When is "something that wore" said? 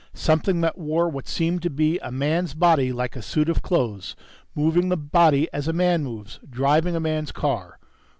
0.17-1.07